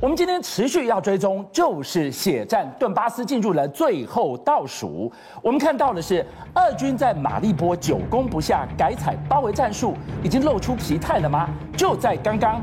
[0.00, 5.12] 我们今天持续要追踪，就是血战顿巴斯进入了最后倒数。
[5.42, 11.50] 我们看到的是，俄军在马利波久攻不下，改采包围战术，已经露出疲态了吗？
[11.76, 12.62] 就在刚刚，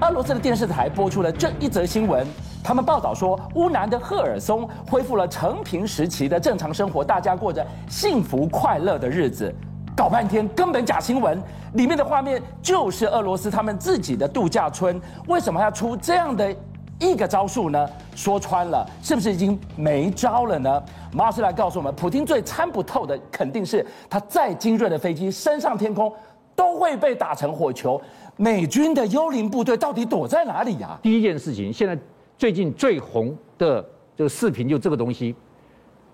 [0.00, 2.24] 俄罗斯的电视台播出了这一则新闻，
[2.62, 9.52] 他们报道说，乌南的赫尔松恢复了成平时期的正常生活，大家过着幸福快乐的日子。
[9.96, 11.42] 搞半天根本假新闻，
[11.72, 16.54] 里面的画面就是俄罗斯他们自己的度假村，为什么要出这样的
[16.98, 17.88] 一个招数呢？
[18.14, 20.82] 说穿了，是不是已经没招了呢？
[21.12, 26.12] 马老师来告诉我们，普京最参不透的肯定是他再精锐的飞机升上天空
[26.54, 28.00] 都会被打成火球。
[28.36, 31.00] 美军的幽灵部队到底躲在哪里呀、啊？
[31.02, 31.98] 第一件事情，现在
[32.38, 33.84] 最近最红的
[34.16, 35.34] 这个视频就这个东西，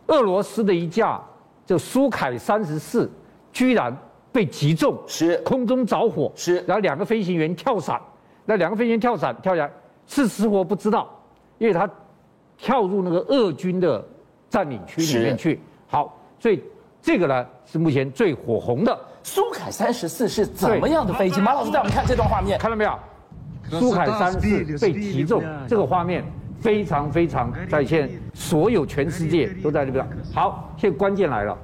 [0.06, 1.20] 俄罗斯的一架
[1.64, 3.10] 就苏凯三十四。
[3.52, 3.94] 居然
[4.32, 8.00] 被击中，是空中着火，是然后两个飞行员跳伞，
[8.46, 9.70] 那两个飞行员跳伞跳下来
[10.14, 11.08] 是死活不知道，
[11.56, 11.88] 因为他
[12.58, 14.04] 跳入那个俄军的
[14.50, 15.58] 占领区里面去。
[15.86, 16.62] 好，所以
[17.00, 18.94] 这个呢是目前最火红的。
[19.22, 21.40] 苏凯三十四是怎么样的飞机？
[21.40, 22.92] 马老师带我们看这段画面，看到没有？
[23.70, 26.22] 苏凯三十四被击中，这个画面
[26.60, 30.06] 非常非常在线，所有全世界都在这边。
[30.34, 31.56] 好，现在关键来了。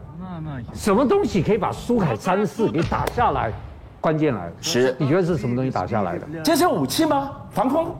[0.73, 3.53] 什么东西可以把苏凯三十四给打下来？
[4.01, 6.27] 关键来了，是，你觉得是什么东西打下来的？
[6.45, 7.33] 这是武器吗？
[7.51, 7.93] 防空，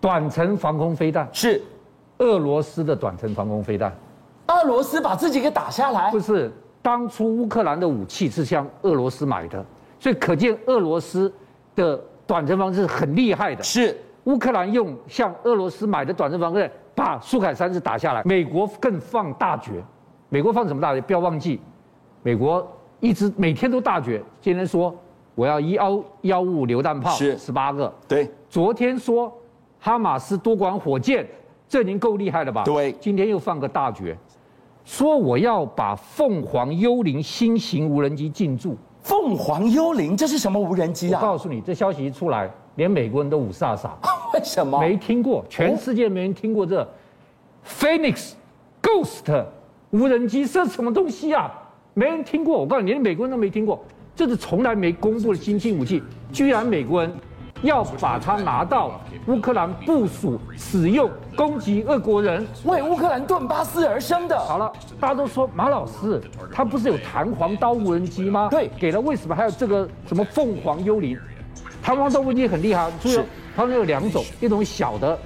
[0.00, 1.60] 短程防空飞弹，是
[2.18, 3.92] 俄罗斯的短程防空飞弹。
[4.48, 6.10] 俄罗斯把自己给打下来？
[6.10, 6.50] 不是，
[6.82, 9.64] 当初乌克兰的武器是向俄罗斯买的，
[9.98, 11.32] 所以可见俄罗斯
[11.74, 13.62] 的短程防空是很厉害的。
[13.62, 19.82] 是，乌克兰用向俄罗斯买的短程防空把苏凯三十打下来，美国更放大绝。
[20.28, 21.00] 美国放什么大绝？
[21.00, 21.60] 不要忘记。
[22.22, 22.66] 美国
[23.00, 24.94] 一直每天都大绝，今天说
[25.34, 28.30] 我要幺幺五榴弹炮是十八个，对。
[28.48, 29.32] 昨天说
[29.80, 31.26] 哈马斯多管火箭，
[31.68, 32.62] 这已经够厉害了吧？
[32.64, 32.92] 对。
[33.00, 34.16] 今天又放个大绝，
[34.84, 38.76] 说我要把凤凰幽灵新型无人机进驻。
[39.02, 41.18] 凤凰幽灵这是什么无人机啊？
[41.18, 43.88] 我告诉你，这消息一出来，连美国人都五煞煞。
[44.34, 44.78] 为什么？
[44.78, 46.86] 没听过，全世界没人听过这
[47.66, 48.32] Phoenix
[48.82, 49.44] Ghost
[49.90, 51.50] 无人机是什么东西啊？
[51.94, 53.82] 没人听过，我告诉你，连美国人都没听过，
[54.14, 57.10] 这是从来没公布的新兴武器，居然美国人
[57.62, 64.38] 要把它拿到乌克兰部署使用，攻击俄国人，为乌克兰顿巴斯而生的。
[64.38, 66.20] 好了，大家都说马老师，
[66.52, 68.48] 他不是有弹簧刀无人机吗？
[68.50, 71.18] 对，给了，为什么还有这个什么凤凰幽灵？
[71.82, 73.24] 弹簧刀无人机很厉害，就是
[73.56, 75.18] 它们有两种，一种小的，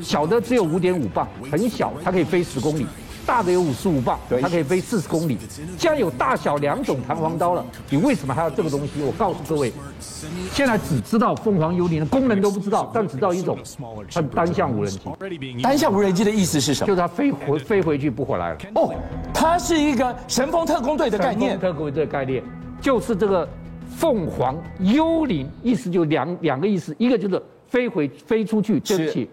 [0.00, 2.86] 小的只有五点五磅，很小，它可以飞十公里。
[3.26, 5.38] 大的有五十五磅，它可以飞四十公里。
[5.76, 9.02] 既然有大小两种弹簧刀了，你为什么还要这个东西？
[9.02, 9.72] 我告诉各位，
[10.52, 13.58] 现在只知道凤凰幽灵的功能都不知道，但只知道一种，
[14.12, 15.00] 它单向无人机。
[15.62, 16.86] 单向无人机的意思是什么？
[16.86, 18.58] 就是它飞回飞回去不回来了。
[18.74, 18.94] 哦，
[19.32, 21.52] 它是一个神风特工队的概念。
[21.52, 22.42] 神风特工队的概念
[22.80, 23.48] 就是这个
[23.96, 29.30] 凤凰幽灵，意思就两两个意思，一个就是飞回飞出去，对不起，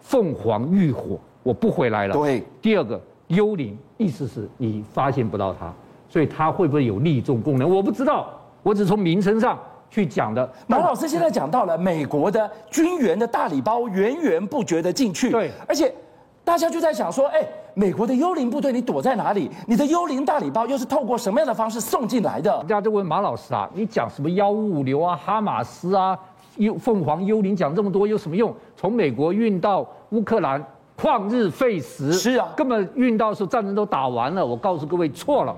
[0.00, 2.14] 凤凰浴火，我不回来了。
[2.14, 3.00] 对，第二个。
[3.34, 5.72] 幽灵意思是你发现不到它，
[6.08, 7.68] 所以它会不会有利众功能？
[7.68, 8.28] 我不知道，
[8.62, 9.58] 我只是从名称上
[9.90, 10.48] 去讲的。
[10.66, 15.92] 马老师现在讲到了美国的军援的大礼包源源不绝的进去，对，而且
[16.44, 19.50] 大家就在想说，哎，美国的幽灵部队你躲在哪里？
[19.66, 22.50] 你的幽灵大礼包又是透过什么样的方式送进来的？
[22.62, 26.18] 大家都问马老师啊，你讲什么幺五五流啊、哈马斯啊、
[26.56, 28.54] 幽凤凰幽灵讲这么多有什么用？
[28.76, 30.64] 从美国运到乌克兰。
[31.00, 34.44] 旷日费时，是啊，根本运到时候战争都打完了。
[34.44, 35.54] 我告诉各位错了，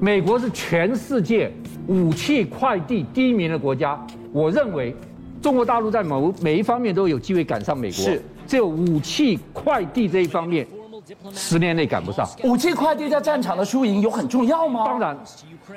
[0.00, 1.52] 美国是全世界
[1.86, 4.00] 武器快递第一名的国家。
[4.32, 4.94] 我认为
[5.42, 10.66] 中国大陆在某每一方面都有机会赶上美国，是只有武器快递这一方面。
[11.32, 12.28] 十年内赶不上。
[12.44, 14.84] 武器快递在战场的输赢有很重要吗？
[14.84, 15.16] 当然，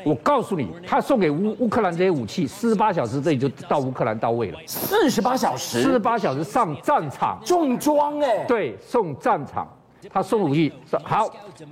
[0.03, 4.59] 我告诉你，他送给乌乌克兰这些武器，四十八小时这里就到乌克兰到位了。
[4.65, 8.45] 四十八小时，四十八小时上战场，重装哎。
[8.45, 9.67] 对，送战场，
[10.09, 10.71] 他送武器
[11.03, 11.29] 好。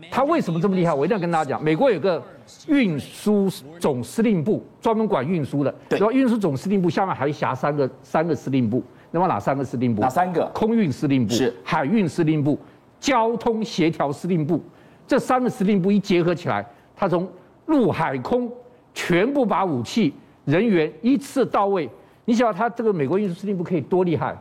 [0.10, 0.94] 他为什么这么厉害？
[0.94, 2.22] 我一定要跟大家讲，美国有个
[2.68, 3.50] 运输
[3.80, 5.74] 总司令部，专门管运输的。
[5.90, 6.00] 对。
[6.00, 10.02] 然后运输总司令部下面还辖三个三个司令部，那么哪三个司令部？
[10.02, 10.46] 哪三个？
[10.54, 12.58] 空运司令部是，海运司令部。
[13.02, 14.62] 交通协调司令部，
[15.06, 16.66] 这三个司令部一结合起来，
[16.96, 17.28] 他从
[17.66, 18.50] 陆海空
[18.94, 20.14] 全部把武器
[20.46, 21.90] 人员一次到位。
[22.24, 24.38] 你晓得他这个美国运输司令部可以多厉害？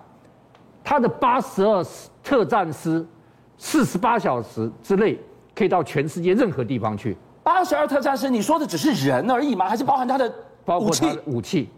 [0.85, 1.85] 他的八十二
[2.23, 3.05] 特战师，
[3.57, 5.19] 四十八小时之内
[5.55, 7.17] 可以到全世界任何地方去。
[7.43, 9.67] 八十二特战师，你说的只是人而已吗？
[9.67, 10.33] 还是包含他的
[10.65, 11.69] 包括他的武器？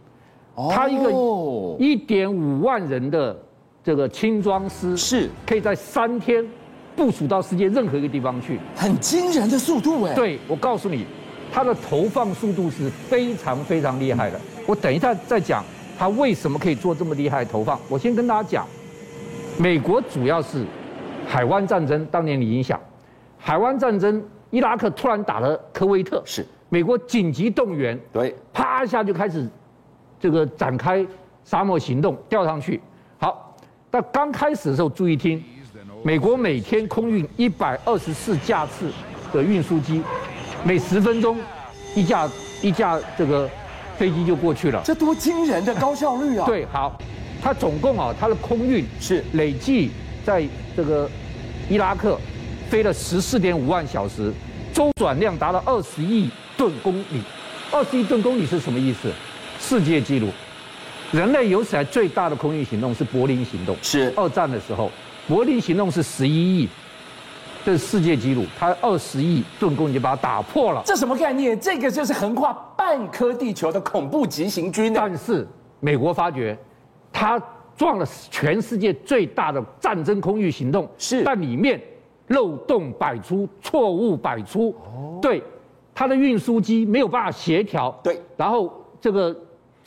[0.71, 1.11] 他一个
[1.79, 3.37] 一点五万人的
[3.83, 6.45] 这个轻装师是可以在三天
[6.97, 10.15] 部署到世界任何一个地方去，很惊人的速度哎。
[10.15, 11.07] 对，我告诉你，
[11.53, 14.41] 它的投放速度是非常非常厉害的。
[14.67, 15.65] 我等一下再讲
[15.99, 17.79] 它为什么可以做这么厉害的投放。
[17.89, 18.67] 我先跟大家讲，
[19.59, 20.65] 美国主要是
[21.27, 22.79] 海湾战争当年的影响，
[23.39, 29.49] 海湾战争，伊拉克突然打了科威特，是美国紧急动员，对，啪一下就开始
[30.21, 31.07] 这个展开
[31.45, 32.81] 沙漠行动，调上去。
[33.19, 33.57] 好，
[33.91, 35.43] 但刚开始的时候注意听。
[36.05, 38.91] 美国每天空运一百二十四架次
[39.33, 40.03] 的运输机，
[40.65, 41.39] 每十分钟
[41.95, 42.29] 一架
[42.61, 43.49] 一架这个
[43.97, 44.83] 飞机就过去了。
[44.85, 46.45] 这多惊人的高效率啊！
[46.45, 46.99] 对，好，
[47.41, 49.93] 它总共啊，它的空运是累计
[50.25, 50.45] 在
[50.77, 51.09] 这个
[51.69, 52.19] 伊拉克
[52.69, 54.33] 飞了十四点五万小时，
[54.75, 57.23] 周转量达到二十亿吨公里。
[57.71, 59.09] 二十亿吨公里是什么意思？
[59.61, 60.31] 世界纪录。
[61.13, 64.91] 人类有史以来最大的空运行动是柏林行动，是二战的时候。
[65.29, 66.69] 柏林行动是十一亿，
[67.65, 70.83] 这是世界纪录，它二十亿吨公里就把它打破了。
[70.85, 71.59] 这什么概念？
[71.59, 74.93] 这个就是横跨半颗地球的恐怖急行军。
[74.93, 75.47] 但是
[75.79, 76.59] 美国发觉，
[77.13, 77.41] 它
[77.77, 81.81] 撞了全世界最大的战争空域行动，是，但里面
[82.27, 84.71] 漏洞百出，错误百出。
[84.85, 85.41] 哦，对，
[85.95, 87.97] 它的运输机没有办法协调。
[88.03, 89.37] 对，然后这个。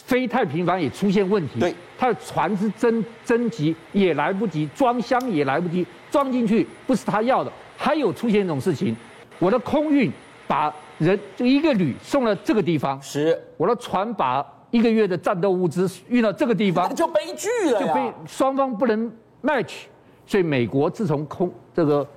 [0.06, 7.52] 飞太频繁也出现问题，对，它的船只增增级也来不及，装箱也来不及，装进去不是他要的。
[7.76, 8.96] 还有出现一种事情，
[9.40, 10.12] 我的空运
[10.48, 19.12] 把人就一个旅送了这个地方，是我的船把一个月的战斗物资运到这个地方， 就悲剧了，就被双方不能
[19.42, 19.86] match。
[20.28, 22.08] 所以美国自从空这个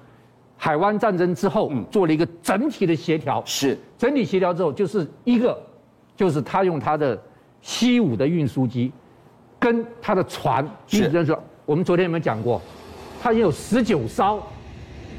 [0.58, 5.58] 海湾战争之后，做了一个整体的协调，是整体协调之后，就是一个
[6.14, 7.18] 就是他用他的。
[7.62, 8.92] 西武的运输机，
[9.58, 12.60] 跟他的船，是说，我们昨天有没有讲过？
[13.20, 14.42] 它也有十九艘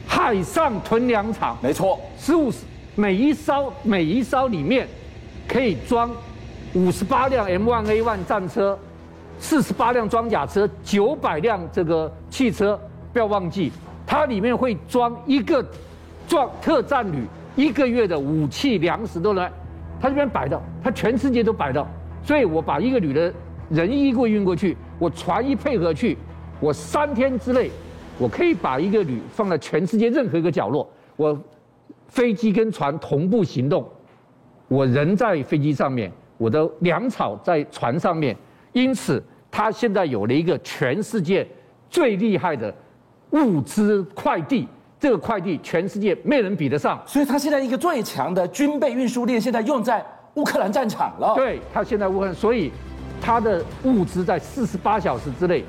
[0.07, 2.51] 海上囤粮场，没错，十五
[2.95, 4.88] 每一艘每一艘里面
[5.47, 6.09] 可以装
[6.74, 8.77] 五十八辆 M1A1 战车，
[9.39, 12.80] 四十八辆装甲车，九百辆这个汽车。
[13.12, 13.71] 不要忘记，
[14.06, 15.65] 它里面会装一个
[16.27, 17.25] 装特战旅
[17.56, 19.51] 一个月的武器粮食都来，
[20.00, 21.88] 它这边摆的，它全世界都摆到。
[22.29, 23.33] 所以我把一个旅的
[23.71, 26.15] 人衣柜运过去，我船一配合去，
[26.59, 27.71] 我三天之内，
[28.19, 30.87] 我可以把一个旅放在全世界任何一个角落。
[31.15, 31.35] 我
[32.07, 33.83] 飞机跟船同步行动，
[34.67, 38.37] 我人在飞机上面，我的粮草在船上面。
[38.73, 41.47] 因此，他现在有了一个全世界
[41.89, 42.71] 最厉害的
[43.31, 44.67] 物资快递，
[44.99, 47.01] 这个快递全世界没人比得上。
[47.07, 50.05] 所以，它现在一个最强的军备运输链，现在用在。
[50.35, 52.71] 乌克兰战场了，对，他现在乌克兰，所以
[53.21, 55.63] 他的物资在四十八小时之内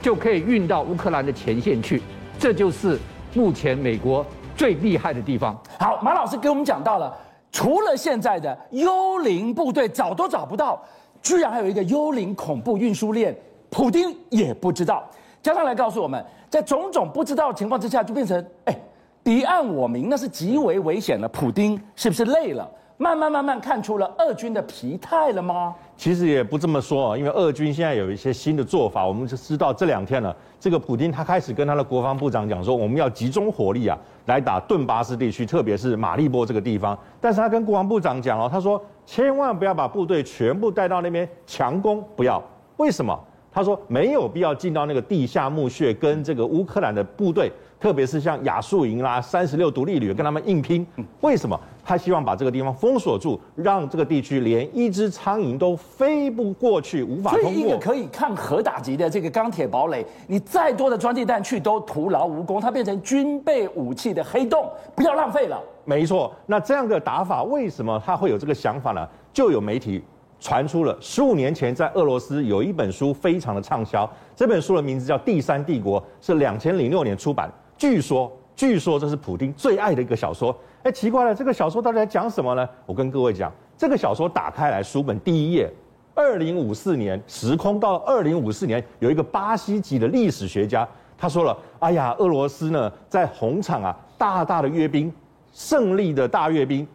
[0.00, 2.02] 就可以运到乌克兰的前线去，
[2.38, 2.98] 这就是
[3.34, 4.24] 目前美国
[4.56, 5.58] 最厉害的地方。
[5.78, 7.16] 好，马老师给我们讲到了，
[7.50, 10.80] 除了现在的幽灵部队找都找不到，
[11.22, 13.36] 居然还有一个幽灵恐怖运输链，
[13.70, 15.08] 普丁也不知道。
[15.42, 18.76] 加上来告诉我们，在种种不知道的情况之下，就变成哎，
[19.24, 21.28] 敌暗我明，那是极为危险的。
[21.30, 22.70] 普丁是不是累了？
[23.02, 25.74] 慢慢慢慢看出了俄军的疲态了吗？
[25.96, 36.96] 其实也不这么说啊，因为俄军现在有一些新的做法，我们就知道这两天了，这个普丁他开始跟他的国防部长讲说，我们要集中火力啊，来打顿巴斯地区，特别是马利波这个地方。
[37.20, 42.40] 但是他跟国防部长讲哦，他说千万不要把部队全部带到那边强攻，不要。
[42.76, 43.18] 为什么？
[43.50, 47.50] 他说没有必要进到那个地下墓穴，跟这个乌克兰的部队。
[47.82, 50.86] 特别是像亚速营啦、三十六独立旅跟他们硬拼，
[51.20, 51.58] 为什么？
[51.84, 57.50] 他希望把这个地方封锁住，让这个地区连一只苍蝇都飞不过去，无法通过。
[57.50, 65.60] 所以一个可以抗核打击的这个钢铁堡垒，你再多的装地弹去都徒劳无功，它变成军备武器的黑洞，不要浪费了。
[65.84, 69.04] 没错，那这样的打法为什么他会有这个想法呢？
[69.32, 70.00] 就有媒体
[70.38, 77.50] 传出了，十五年前在俄罗斯有一本书非常的畅销，这本书的名字叫《第三帝国》，是两千零六年出版。
[77.82, 80.56] 据说，据说这是普丁最爱的一个小说。
[80.84, 82.68] 哎，奇怪了，这个小说到底在讲什么呢？
[82.86, 85.68] 我跟各位讲，这个小说打开来，书本第一页，
[86.14, 95.12] 二零五四年，时空到二零五四年，有一个巴西籍的历史学家，他说了：“哎呀，俄罗斯呢，在红场啊，大大的阅兵，
[95.50, 96.86] 胜利的大阅兵，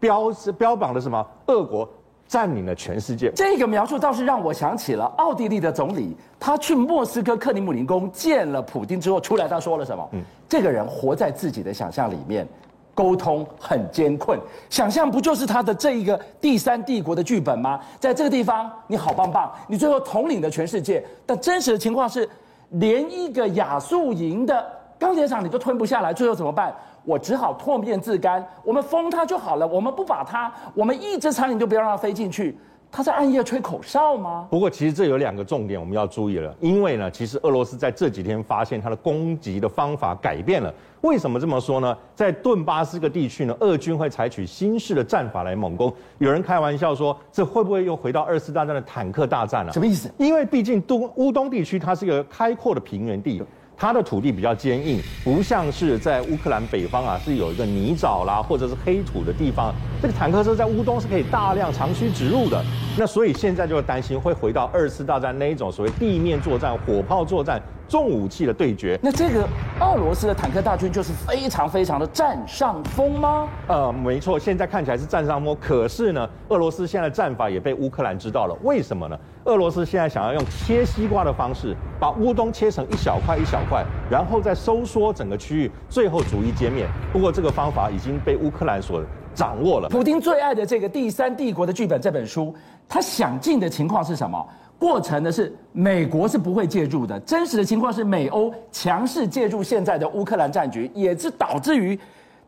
[0.00, 1.24] 标标榜的什么？
[1.46, 1.88] 俄国。”
[2.32, 3.30] 占领了全世界。
[3.36, 10.08] 这个描述倒是让我想起了奥地利的总理，他去莫斯科克里姆林宫见了普京之后出来，他说了什么？
[10.12, 12.48] 嗯，这个人活在自己的想象里面，
[12.94, 14.40] 沟通很艰困。
[14.70, 17.78] 想象不就是他的这一个第三帝国的剧本吗？
[18.00, 21.04] 在这个地方你好棒棒，你最后统领了全世界。
[21.26, 22.26] 但真实的情况是，
[22.70, 24.66] 连一个亚速营的
[24.98, 26.74] 钢铁厂你都吞不下来，最后怎么办？
[27.04, 32.56] 我只好唾面自干，我们封它就好了，我们不把它，我们一只苍蝇都不要让它飞进去。
[32.94, 34.46] 他在暗夜吹口哨吗？
[34.50, 40.70] 不过其实这有两个重点我们要注意了，因为呢，其实俄罗斯在这几天发现它的攻击的方法改变了。
[41.00, 41.96] 为什么这么说呢？
[42.14, 45.90] 在顿巴斯个地区呢，俄军会采取新式的战法来猛攻。
[46.18, 49.72] 有人开玩笑说，这会不会又回到二次大战的坦克大战了？
[49.72, 50.10] 什么意思？
[50.18, 53.42] 因为毕竟东乌东地区它是一个开阔的平原地。
[53.82, 59.74] 它的土地比较坚硬，不像是在乌克兰北方啊，是有一个泥沼啦，或者是黑土的地方。
[60.00, 62.64] 这个坦克车在乌东是可以大量长驱直入的。
[62.96, 67.60] 那所以现在就会担心会回到二次大战那一种所谓地面作战、火炮作战、
[67.92, 68.98] 重武器的对决。
[69.02, 69.46] 那这个
[69.78, 73.46] 俄罗斯的坦克大军就是非常非常的占上风吗？
[73.68, 75.54] 呃，没错，现在看起来是占上风。
[75.60, 78.56] 可是呢，俄罗斯现在的战法也被乌克兰知道了。
[78.62, 79.18] 为什么呢？
[79.44, 86.86] 俄罗斯现在想要用切西瓜的方式，把乌东切成一小块一小块，然后再收缩整个区域，最后逐一歼灭。
[87.12, 89.02] 不过这个方法已经被乌克兰所
[89.34, 89.90] 掌握了。
[89.90, 92.54] 普京最爱的这个《第三帝国的剧本》这本书，
[92.88, 94.48] 他想尽的情况是什么？
[94.82, 101.96] 过程呢是美国是不会介入的，真实的情况是美欧强势介入现在的乌克兰战局，也是导致于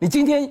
[0.01, 0.51] 你今天。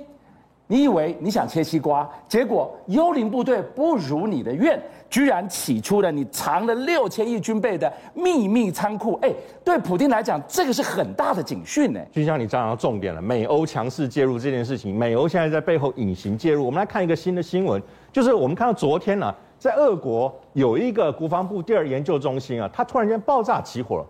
[0.66, 9.20] 你以为你想切西瓜，结果幽灵部队不如你的愿，居然起出了你藏了六千亿军备的秘密仓库。
[9.22, 9.32] 哎，
[9.64, 12.00] 对普丁来讲，这个是很大的警讯呢。
[12.14, 16.66] 就像你讲到重点了，美欧强势介入这件事情，美欧现在在背后隐形介入。
[16.66, 17.80] 我们来看一个新的新闻，
[18.12, 24.06] 就是我们看到昨天呢、在俄国有一个国防部第二研究中心啊，它突然间爆炸起火了。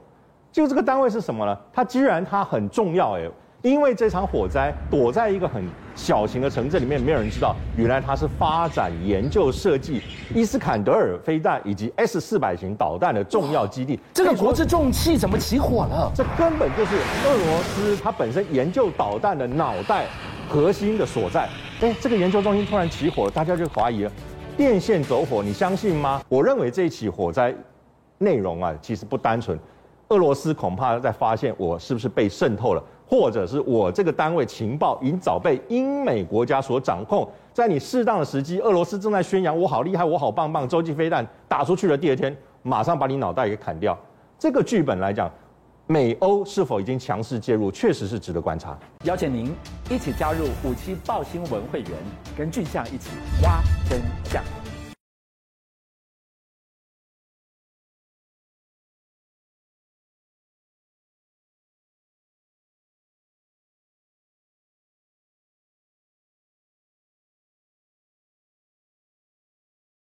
[0.51, 1.55] 就这个单位是什么呢？
[1.71, 3.29] 它居然它很重要哎。
[3.61, 10.01] 因为这场火灾躲在一个很小型的城镇里面，没有人知道，原来它是发展研究设计
[10.33, 13.99] 伊斯坎德尔飞弹以及 S 四百型导弹的重要基地。
[14.11, 16.11] 这个国之重器怎么起火了？
[16.15, 20.07] 这根本就是俄罗斯它本身研究导弹的脑袋
[20.49, 21.47] 核心的所在。
[21.81, 24.11] 哎，这个研究中心突然起火了，大家就怀疑了，
[24.55, 26.21] 电线走火，你相信吗？
[26.29, 27.53] 我认为这一起火灾
[28.19, 29.57] 内容啊，其实不单纯，
[30.09, 32.83] 俄罗斯恐怕在发现我是不是被渗透了。
[33.05, 43.97] 或者是我这个单位情报已经早被英美国家所掌控，在你适当的时机，俄罗斯正在宣扬我好厉害，我好棒棒，洲际飞弹打出去的第二天，马上把你脑袋给砍掉。
[44.39, 45.29] 这个剧本来讲，
[45.87, 48.77] 美欧是否已经强势介入，确实是值得观察。
[49.03, 49.53] 邀请您
[49.89, 51.91] 一起加入五七报新闻会员，
[52.37, 53.09] 跟俊相一起
[53.41, 54.41] 挖真相。